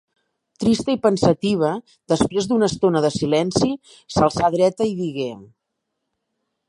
Trista 0.61 0.93
i 0.93 0.99
pensativa, 1.03 1.73
després 2.13 2.47
d'una 2.51 2.69
estona 2.73 3.03
de 3.05 3.11
silenci, 3.17 3.71
s'alçà 4.17 4.51
dreta 4.57 4.89
i 4.93 4.97
digué: 5.03 5.31